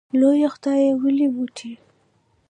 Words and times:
لویه 0.19 0.47
خدایه 0.55 0.91
ولې 1.01 1.27
موټی 1.35 1.71